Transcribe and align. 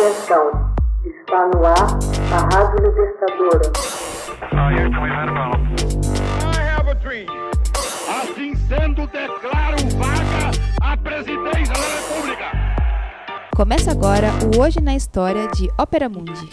Atenção, 0.00 0.74
está 1.04 1.46
no 1.48 1.66
ar 1.66 1.76
a 2.32 2.56
Rádio 2.56 2.88
Libertadora. 2.88 3.70
Assim 8.08 8.54
sendo, 8.66 9.06
declaro 9.08 9.76
vaga 9.98 10.50
a 10.80 10.96
presidência 10.96 11.74
da 11.74 12.00
República. 12.00 12.44
Começa 13.54 13.90
agora 13.90 14.28
o 14.56 14.62
Hoje 14.62 14.80
na 14.80 14.96
História 14.96 15.46
de 15.48 15.68
Ópera 15.78 16.08
Mundi. 16.08 16.48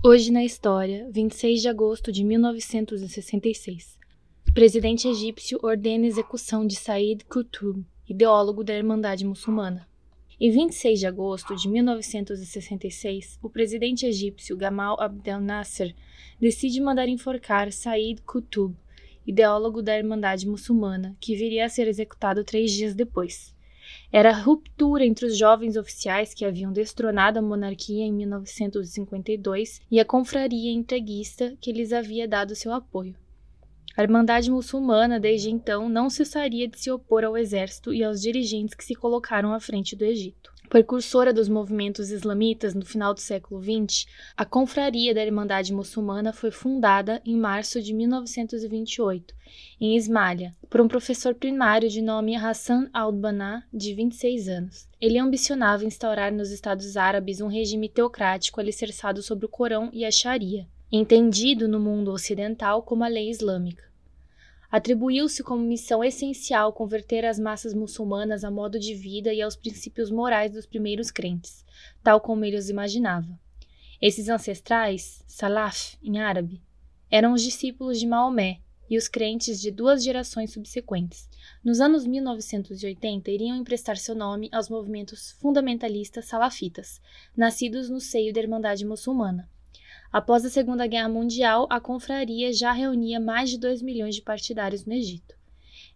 Hoje 0.00 0.30
na 0.30 0.44
História, 0.44 1.08
26 1.10 1.60
de 1.60 1.68
agosto 1.68 2.12
de 2.12 2.22
1966. 2.22 3.98
O 4.48 4.54
presidente 4.54 5.08
egípcio 5.08 5.58
ordena 5.60 6.04
a 6.04 6.06
execução 6.06 6.64
de 6.64 6.76
Said 6.76 7.24
Qutb, 7.24 7.84
ideólogo 8.08 8.62
da 8.62 8.74
Irmandade 8.74 9.24
Muçulmana. 9.24 9.88
Em 10.38 10.50
26 10.50 11.00
de 11.00 11.06
agosto 11.06 11.56
de 11.56 11.66
1966, 11.66 13.38
o 13.42 13.48
presidente 13.48 14.04
egípcio 14.04 14.54
Gamal 14.54 15.00
Abdel 15.00 15.40
Nasser 15.40 15.96
decide 16.38 16.78
mandar 16.78 17.08
enforcar 17.08 17.72
Said 17.72 18.20
Qutb, 18.20 18.76
ideólogo 19.26 19.80
da 19.80 19.96
Irmandade 19.96 20.46
Muçulmana, 20.46 21.16
que 21.18 21.34
viria 21.34 21.64
a 21.64 21.70
ser 21.70 21.88
executado 21.88 22.44
três 22.44 22.70
dias 22.70 22.94
depois. 22.94 23.54
Era 24.12 24.28
a 24.28 24.38
ruptura 24.38 25.06
entre 25.06 25.24
os 25.24 25.38
jovens 25.38 25.74
oficiais 25.74 26.34
que 26.34 26.44
haviam 26.44 26.70
destronado 26.70 27.38
a 27.38 27.42
monarquia 27.42 28.04
em 28.04 28.12
1952 28.12 29.80
e 29.90 29.98
a 29.98 30.04
confraria 30.04 30.70
entreguista 30.70 31.56
que 31.62 31.72
lhes 31.72 31.94
havia 31.94 32.28
dado 32.28 32.54
seu 32.54 32.74
apoio. 32.74 33.16
A 33.96 34.02
Irmandade 34.02 34.50
Muçulmana, 34.50 35.18
desde 35.18 35.50
então, 35.50 35.88
não 35.88 36.10
cessaria 36.10 36.68
de 36.68 36.78
se 36.78 36.90
opor 36.90 37.24
ao 37.24 37.34
exército 37.34 37.94
e 37.94 38.04
aos 38.04 38.20
dirigentes 38.20 38.74
que 38.74 38.84
se 38.84 38.94
colocaram 38.94 39.54
à 39.54 39.58
frente 39.58 39.96
do 39.96 40.04
Egito. 40.04 40.52
Precursora 40.68 41.32
dos 41.32 41.48
movimentos 41.48 42.10
islamitas 42.10 42.74
no 42.74 42.84
final 42.84 43.14
do 43.14 43.20
século 43.20 43.62
XX, 43.62 44.06
a 44.36 44.44
Confraria 44.44 45.14
da 45.14 45.24
Irmandade 45.24 45.72
Muçulmana 45.72 46.30
foi 46.30 46.50
fundada 46.50 47.22
em 47.24 47.38
março 47.38 47.80
de 47.80 47.94
1928, 47.94 49.34
em 49.80 49.96
Ismalha, 49.96 50.54
por 50.68 50.82
um 50.82 50.88
professor 50.88 51.34
primário 51.34 51.88
de 51.88 52.02
nome 52.02 52.36
Hassan 52.36 52.90
al-Banna, 52.92 53.64
de 53.72 53.94
26 53.94 54.48
anos. 54.48 54.88
Ele 55.00 55.18
ambicionava 55.18 55.86
instaurar 55.86 56.30
nos 56.30 56.50
Estados 56.50 56.98
Árabes 56.98 57.40
um 57.40 57.48
regime 57.48 57.88
teocrático 57.88 58.60
alicerçado 58.60 59.22
sobre 59.22 59.46
o 59.46 59.48
Corão 59.48 59.88
e 59.90 60.04
a 60.04 60.10
Sharia, 60.10 60.66
entendido 60.90 61.66
no 61.66 61.80
mundo 61.80 62.12
ocidental 62.12 62.82
como 62.82 63.02
a 63.02 63.08
lei 63.08 63.28
islâmica. 63.28 63.84
Atribuiu-se 64.70 65.42
como 65.42 65.62
missão 65.62 66.02
essencial 66.02 66.72
converter 66.72 67.24
as 67.24 67.38
massas 67.38 67.74
muçulmanas 67.74 68.44
a 68.44 68.50
modo 68.50 68.78
de 68.78 68.94
vida 68.94 69.32
e 69.32 69.42
aos 69.42 69.56
princípios 69.56 70.10
morais 70.10 70.52
dos 70.52 70.66
primeiros 70.66 71.10
crentes, 71.10 71.64
tal 72.02 72.20
como 72.20 72.44
ele 72.44 72.56
os 72.56 72.68
imaginava. 72.68 73.38
Esses 74.00 74.28
ancestrais, 74.28 75.24
Salaf 75.26 75.96
em 76.02 76.20
árabe, 76.20 76.60
eram 77.10 77.32
os 77.32 77.42
discípulos 77.42 77.98
de 77.98 78.06
Maomé 78.06 78.60
e 78.88 78.96
os 78.96 79.08
crentes 79.08 79.60
de 79.60 79.70
duas 79.70 80.04
gerações 80.04 80.52
subsequentes. 80.52 81.28
Nos 81.64 81.80
anos 81.80 82.06
1980, 82.06 83.30
iriam 83.30 83.56
emprestar 83.56 83.96
seu 83.96 84.14
nome 84.14 84.48
aos 84.52 84.68
movimentos 84.68 85.32
fundamentalistas 85.40 86.26
salafitas, 86.26 87.00
nascidos 87.36 87.90
no 87.90 88.00
seio 88.00 88.32
da 88.32 88.40
Irmandade 88.40 88.84
Muçulmana. 88.84 89.48
Após 90.12 90.44
a 90.44 90.50
Segunda 90.50 90.86
Guerra 90.86 91.08
Mundial, 91.08 91.66
a 91.70 91.80
confraria 91.80 92.52
já 92.52 92.72
reunia 92.72 93.20
mais 93.20 93.50
de 93.50 93.58
2 93.58 93.82
milhões 93.82 94.14
de 94.14 94.22
partidários 94.22 94.84
no 94.84 94.92
Egito. 94.92 95.34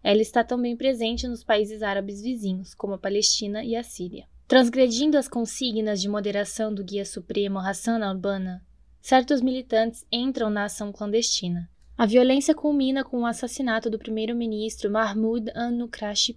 Ela 0.03 0.23
está 0.23 0.43
também 0.43 0.77
presente 0.77 1.29
nos 1.29 1.45
países 1.45 1.83
árabes 1.83 2.23
vizinhos, 2.23 2.75
como 2.75 2.95
a 2.95 2.99
Palestina 2.99 3.65
e 3.65 3.77
a 3.77 3.83
Síria. 3.83 4.27
Transgredindo 4.49 5.17
as 5.17 5.29
consignas 5.29 6.01
de 6.01 6.09
moderação 6.09 6.75
do 6.75 6.83
guia 6.83 7.05
supremo 7.05 7.59
Hassan 7.59 8.05
al-Banna, 8.05 8.65
certos 9.01 9.41
militantes 9.41 10.05
entram 10.11 10.51
na 10.51 10.65
ação 10.65 10.91
clandestina. 10.91 11.71
A 11.97 12.07
violência 12.07 12.55
culmina 12.55 13.05
com 13.05 13.21
o 13.21 13.27
assassinato 13.27 13.91
do 13.91 13.99
primeiro-ministro 13.99 14.91
Mahmoud 14.91 15.51
an-Nukrashi 15.55 16.37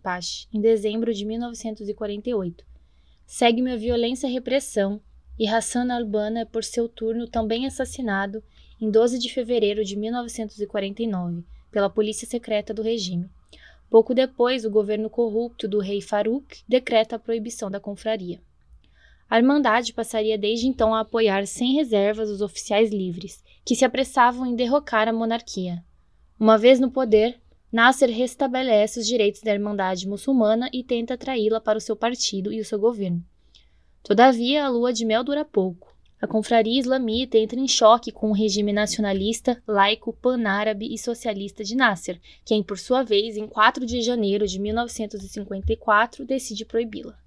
em 0.54 0.60
dezembro 0.60 1.14
de 1.14 1.26
1948. 1.26 2.66
Segue-me 3.26 3.72
a 3.72 3.78
violência 3.78 4.28
e 4.28 4.32
repressão, 4.32 5.02
e 5.38 5.48
Hassan 5.48 5.92
al-Banna 5.92 6.42
é, 6.42 6.46
por 6.46 6.64
seu 6.64 6.88
turno, 6.88 7.28
também 7.28 7.66
assassinado 7.66 8.44
em 8.80 8.90
12 8.90 9.18
de 9.18 9.34
fevereiro 9.34 9.84
de 9.84 9.96
1949 9.96 11.44
pela 11.72 11.90
polícia 11.90 12.28
secreta 12.28 12.74
do 12.74 12.82
regime. 12.82 13.30
Pouco 13.90 14.14
depois, 14.14 14.66
o 14.66 14.72
governo 14.72 15.10
corrupto 15.10 15.68
do 15.68 15.80
rei 15.80 16.02
Farouk 16.02 16.64
decreta 16.68 17.16
a 17.16 17.20
proibição 17.20 17.70
da 17.70 17.80
confraria. 17.80 18.42
A 19.30 19.38
Irmandade 19.38 19.94
passaria 19.94 20.38
desde 20.38 20.68
então 20.68 20.94
a 20.94 21.00
apoiar 21.00 21.48
sem 21.48 21.74
reservas 21.74 22.30
os 22.30 22.42
oficiais 22.42 22.92
livres, 22.92 23.44
que 23.66 23.76
se 23.76 23.86
apressavam 23.86 24.46
em 24.46 24.56
derrocar 24.56 25.08
a 25.08 25.14
monarquia. 25.14 25.84
Uma 26.40 26.58
vez 26.58 26.80
no 26.80 26.92
poder, 26.92 27.40
Nasser 27.72 28.10
restabelece 28.10 29.00
os 29.00 29.08
direitos 29.08 29.42
da 29.42 29.54
Irmandade 29.54 30.08
muçulmana 30.08 30.70
e 30.72 30.84
tenta 30.84 31.16
atraí-la 31.16 31.60
para 31.60 31.78
o 31.78 31.82
seu 31.82 31.96
partido 31.96 32.54
e 32.54 32.60
o 32.60 32.66
seu 32.66 32.78
governo. 32.78 33.24
Todavia, 34.04 34.66
a 34.66 34.70
lua 34.70 34.92
de 34.92 35.06
mel 35.06 35.24
dura 35.24 35.46
pouco. 35.46 35.96
A 36.22 36.28
confraria 36.28 36.80
islamita 36.80 37.38
entra 37.38 37.58
em 37.58 37.68
choque 37.68 38.12
com 38.12 38.30
o 38.30 38.34
regime 38.34 38.74
nacionalista, 38.74 39.62
laico, 39.66 40.12
pan-árabe 40.12 40.94
e 40.94 40.98
socialista 40.98 41.64
de 41.64 41.74
Nasser, 41.74 42.20
quem, 42.44 42.62
por 42.62 42.78
sua 42.78 43.02
vez, 43.02 43.38
em 43.38 43.48
4 43.48 43.86
de 43.86 44.02
janeiro 44.02 44.46
de 44.46 44.60
1954, 44.60 46.26
decide 46.26 46.66
proibi-la. 46.66 47.18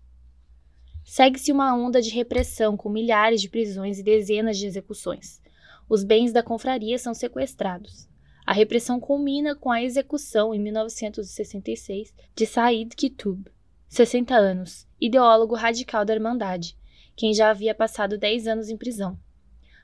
Segue-se 1.02 1.50
uma 1.50 1.74
onda 1.74 2.02
de 2.02 2.10
repressão 2.10 2.76
com 2.76 2.90
milhares 2.90 3.40
de 3.40 3.48
prisões 3.48 3.98
e 3.98 4.02
dezenas 4.02 4.58
de 4.58 4.66
execuções. 4.66 5.40
Os 5.88 6.04
bens 6.04 6.30
da 6.32 6.42
confraria 6.42 6.98
são 6.98 7.14
sequestrados. 7.14 8.06
A 8.44 8.52
repressão 8.52 9.00
culmina 9.00 9.54
com 9.54 9.70
a 9.70 9.82
execução, 9.82 10.54
em 10.54 10.58
1966, 10.58 12.12
de 12.34 12.46
Said 12.46 12.94
Qutb, 12.96 13.44
60 13.88 14.34
anos, 14.34 14.86
ideólogo 15.00 15.54
radical 15.54 16.04
da 16.04 16.14
Irmandade, 16.14 16.76
quem 17.14 17.32
já 17.32 17.50
havia 17.50 17.74
passado 17.74 18.18
10 18.18 18.46
anos 18.46 18.68
em 18.68 18.76
prisão. 18.76 19.18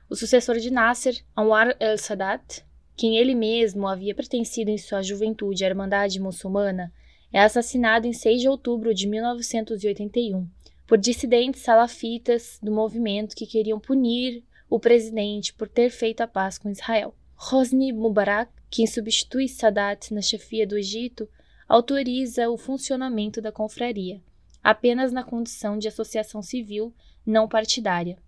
O 0.09 0.15
sucessor 0.15 0.57
de 0.57 0.69
Nasser, 0.69 1.23
Anwar 1.35 1.75
el-Sadat, 1.79 2.63
quem 2.95 3.17
ele 3.17 3.33
mesmo 3.33 3.87
havia 3.87 4.13
pertencido 4.13 4.69
em 4.69 4.77
sua 4.77 5.01
juventude 5.01 5.65
à 5.65 5.67
Irmandade 5.67 6.19
Muçulmana, 6.19 6.93
é 7.31 7.39
assassinado 7.39 8.05
em 8.05 8.13
6 8.13 8.41
de 8.41 8.47
outubro 8.47 8.93
de 8.93 9.07
1981 9.07 10.47
por 10.85 10.97
dissidentes 10.97 11.63
salafitas 11.63 12.59
do 12.61 12.71
movimento 12.71 13.35
que 13.35 13.47
queriam 13.47 13.79
punir 13.79 14.43
o 14.69 14.79
presidente 14.79 15.53
por 15.53 15.67
ter 15.67 15.89
feito 15.89 16.21
a 16.21 16.27
paz 16.27 16.57
com 16.59 16.69
Israel. 16.69 17.15
Hosni 17.35 17.91
Mubarak, 17.91 18.51
quem 18.69 18.85
substitui 18.85 19.47
Sadat 19.47 20.13
na 20.13 20.21
chefia 20.21 20.67
do 20.67 20.77
Egito, 20.77 21.27
autoriza 21.73 22.51
o 22.51 22.55
funcionamento 22.55 23.41
da 23.41 23.51
confraria, 23.51 24.21
apenas 24.63 25.11
na 25.11 25.23
condição 25.23 25.75
de 25.75 25.87
associação 25.87 26.39
civil 26.39 26.93
não 27.25 27.47
partidária. 27.47 28.19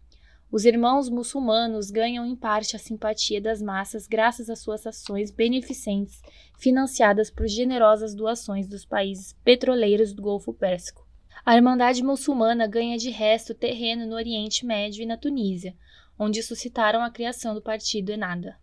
Os 0.51 0.65
irmãos 0.65 1.09
muçulmanos 1.09 1.91
ganham 1.91 2.25
em 2.25 2.35
parte 2.35 2.75
a 2.75 2.79
simpatia 2.79 3.39
das 3.39 3.61
massas 3.61 4.07
graças 4.07 4.49
às 4.49 4.57
suas 4.57 4.87
ações 4.87 5.29
beneficentes, 5.29 6.23
financiadas 6.57 7.29
por 7.29 7.47
generosas 7.47 8.15
doações 8.15 8.67
dos 8.67 8.83
países 8.83 9.33
petroleiros 9.43 10.11
do 10.11 10.23
Golfo 10.23 10.51
Pérsico. 10.51 11.07
A 11.45 11.55
Irmandade 11.55 12.03
Muçulmana 12.03 12.65
ganha 12.65 12.97
de 12.97 13.11
resto 13.11 13.53
terreno 13.53 14.07
no 14.07 14.15
Oriente 14.15 14.65
Médio 14.65 15.03
e 15.03 15.05
na 15.05 15.17
Tunísia, 15.17 15.75
onde 16.17 16.41
suscitaram 16.41 17.03
a 17.03 17.11
criação 17.11 17.53
do 17.53 17.61
partido 17.61 18.11
Enada. 18.11 18.57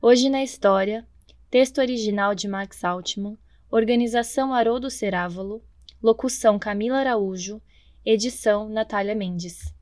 Hoje 0.00 0.30
na 0.30 0.42
história, 0.42 1.06
texto 1.50 1.76
original 1.76 2.34
de 2.34 2.48
Max 2.48 2.82
Altman, 2.82 3.36
organização 3.70 4.52
Haroldo 4.52 4.90
Cerávolo, 4.90 5.62
Locução 6.02 6.58
Camila 6.58 6.98
Araújo. 6.98 7.62
Edição 8.04 8.68
Natália 8.68 9.14
Mendes. 9.14 9.72